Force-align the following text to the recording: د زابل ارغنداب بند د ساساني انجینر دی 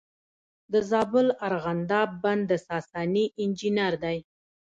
د 0.71 0.73
زابل 0.91 1.27
ارغنداب 1.47 2.09
بند 2.23 2.43
د 2.51 2.53
ساساني 2.67 3.25
انجینر 3.41 3.93
دی 4.03 4.17